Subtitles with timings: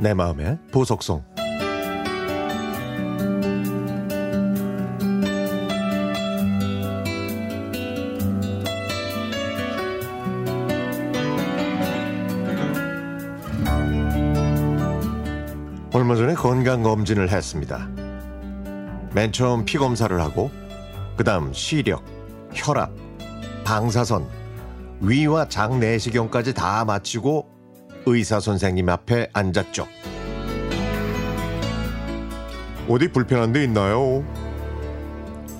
[0.00, 1.24] 내 마음의 보석송
[15.92, 17.88] 얼마 전에 건강검진을 했습니다.
[19.12, 20.52] 맨 처음 피 검사를 하고
[21.16, 22.04] 그 다음 시력,
[22.54, 22.92] 혈압,
[23.64, 24.28] 방사선,
[25.00, 27.57] 위와 장 내시경까지 다 마치고
[28.14, 29.86] 의사 선생님 앞에 앉았죠.
[32.88, 34.24] 어디 불편한 데 있나요?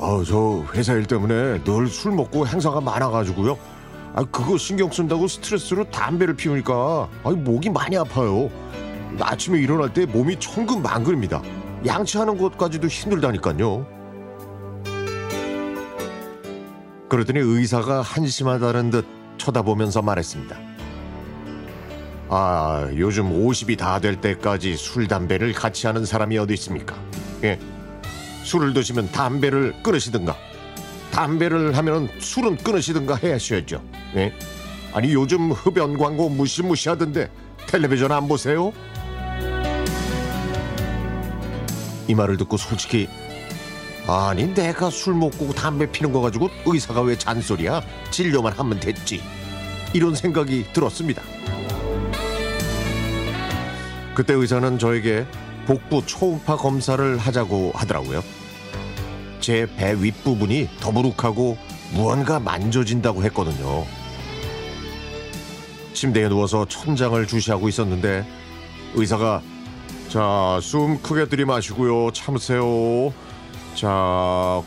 [0.00, 3.56] 아, 저 회사 일 때문에 늘 술 먹고 행사가 많아가지고요.
[4.14, 8.50] 아, 그거 신경 쓴다고 스트레스로 담배를 피우니까 아, 목이 많이 아파요.
[9.20, 11.42] 아침에 일어날 때 몸이 천근만근입니다.
[11.86, 13.86] 양치하는 것까지도 힘들다니까요.
[17.08, 19.06] 그러더니 의사가 한심하다는 듯
[19.38, 20.73] 쳐다보면서 말했습니다.
[22.28, 26.96] 아, 요즘 50이 다 될 때까지 술, 담배를 같이 하는 사람이 어디 있습니까?
[27.44, 27.58] 예.
[28.42, 30.36] 술을 드시면 담배를 끊으시든가,
[31.10, 33.82] 담배를 하면 술은 끊으시든가 해야셔야죠.
[34.16, 34.32] 예.
[34.92, 37.30] 아니, 요즘 흡연 광고 무시무시하던데
[37.66, 38.72] 텔레비전 안 보세요?
[42.06, 43.08] 이 말을 듣고 솔직히
[44.06, 47.80] 아니 내가 술 먹고 담배 피는 거 가지고 의사가 왜 잔소리야
[48.10, 49.22] 진료만 하면 됐지
[49.94, 51.22] 이런 생각이 들었습니다
[54.14, 55.26] 그때 의사는 저에게
[55.66, 58.22] 복부 초음파 검사를 하자고 하더라고요
[59.40, 61.56] 제 배 윗부분이 더부룩하고
[61.92, 63.84] 무언가 만져진다고 했거든요
[65.92, 68.26] 침대에 누워서 천장을 주시하고 있었는데
[68.94, 69.42] 의사가
[70.08, 72.12] 자, 숨 크게 들이마시고요.
[72.12, 73.12] 참으세요.
[73.74, 73.88] 자,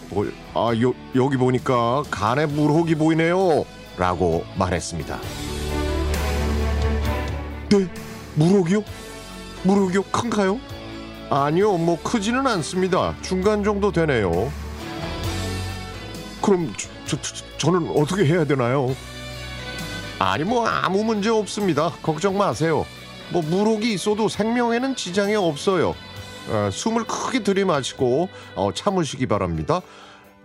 [0.10, 3.64] 뭐, 아, 요, 여기 보니까 간에 물혹이 보이네요.
[3.98, 5.20] 라고 말했습니다.
[7.70, 7.88] 네?
[8.36, 8.84] 물혹이요?
[9.68, 10.04] 물혹이요?
[10.04, 10.60] 큰가요?
[11.30, 13.16] 아니요, 뭐 크지는 않습니다.
[13.22, 14.52] 중간 정도 되네요.
[16.42, 16.74] 그럼
[17.06, 18.96] 저, 저, 저 는 어떻게 해야 되나요?
[20.20, 21.92] 아니, 뭐 아무 문제 없습니다.
[22.02, 22.86] 걱정 마세요.
[23.32, 25.94] 뭐 무록이 있어도 생명에는 지장이 없어요.
[26.50, 29.82] 어, 숨을 크게 들이마시고 어, 참으시기 바랍니다.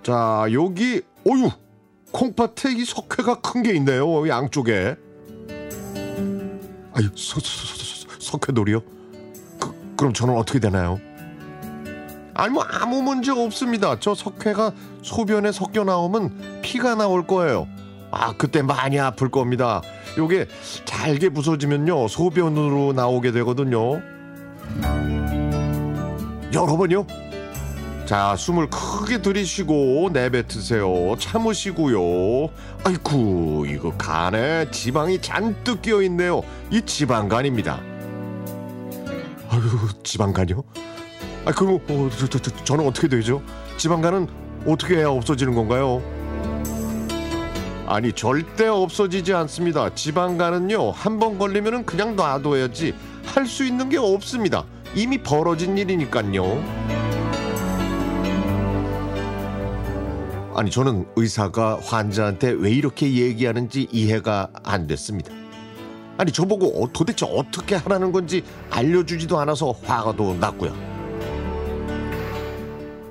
[0.02, 1.48] 자 여기 어유
[2.10, 4.96] 콩팥에 이 석회가 큰 게 있네요 양쪽에.
[6.94, 8.82] 아유 서, 서, 서, 석회돌이요?
[10.02, 11.00] 그, 그럼 저는 어떻게 되나요?
[12.34, 14.00] 아니 뭐 아무 문제 없습니다.
[14.00, 17.68] 저 석회가 소변에 섞여 나오면 피가 나올 거예요.
[18.10, 19.80] 아 그때 많이 아플 겁니다.
[20.18, 20.48] 요게
[20.84, 24.00] 잘게 부서지면요 소변으로 나오게 되거든요.
[26.52, 27.06] 여러 번요.
[28.04, 31.14] 자 숨을 크게 들이쉬고 내뱉으세요.
[31.18, 32.50] 참으시고요.
[32.84, 36.42] 아이쿠 이거 간에 지방이 잔뜩 끼어 있네요.
[36.72, 37.91] 이 지방간입니다.
[39.52, 39.60] 아유
[40.02, 40.64] 지방간이요?
[41.44, 43.42] 아 그럼 어, 저, 저, 저, 저는 어떻게 되죠?
[43.76, 44.28] 지방간은
[44.66, 46.02] 어떻게 해야 없어지는 건가요?
[47.86, 49.94] 아니 절대 없어지지 않습니다.
[49.94, 52.94] 지방간은요 한 번 걸리면은 그냥 놔둬야지
[53.26, 54.64] 할 수 있는 게 없습니다.
[54.94, 56.92] 이미 벌어진 일이니까요.
[60.54, 65.32] 아니 저는 의사가 환자한테 왜 이렇게 얘기하는지 이해가 안 됐습니다.
[66.18, 70.74] 아니 저보고 어, 도대체 어떻게 하라는 건지 알려주지도 않아서 화가 도 났고요.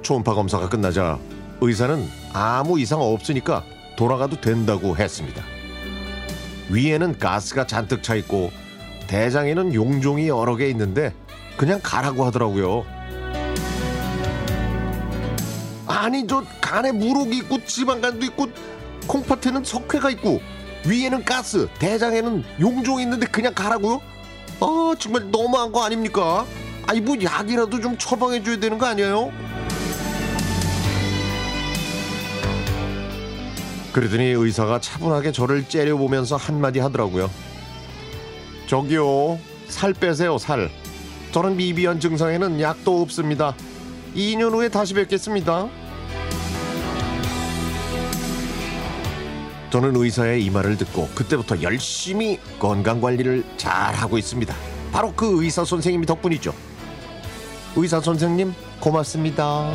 [0.01, 1.19] 초음파 검사가 끝나자
[1.61, 3.63] 의사는 아무 이상 없으니까
[3.95, 5.43] 돌아가도 된다고 했습니다.
[6.69, 8.51] 위에는 가스가 잔뜩 차 있고
[9.07, 11.13] 대장에는 용종이 여러 개 있는데
[11.57, 12.85] 그냥 가라고 하더라고요.
[15.85, 18.47] 아니 저 간에 무록이 있고 지방간도 있고
[19.07, 20.41] 콩팥에는 석회가 있고
[20.85, 24.01] 위에는 가스 대장에는 용종이 있는데 그냥 가라고요?
[24.59, 26.45] 아 정말 너무한 거 아닙니까?
[26.87, 29.31] 아니 뭐 약이라도 좀 처방해 줘야 되는 거 아니에요?
[33.93, 37.29] 그러더니 의사가 차분하게 저를 째려보면서 한마디 하더라고요.
[38.67, 40.69] 저기요, 살 빼세요, 살.
[41.31, 43.53] 저는 미비한 증상에는 약도 없습니다.
[44.15, 45.67] 2년 후에 다시 뵙겠습니다.
[49.71, 54.53] 저는 의사의 이 말을 듣고 그때부터 열심히 건강 관리를 잘 하고 있습니다.
[54.91, 56.53] 바로 그 의사 선생님이 덕분이죠.
[57.77, 59.71] 의사 선생님, 고맙습니다.